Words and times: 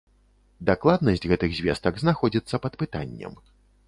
Дакладнасць 0.69 1.27
гэтых 1.31 1.53
звестак 1.59 1.99
знаходзіцца 2.05 2.61
пад 2.65 2.73
пытаннем. 2.83 3.37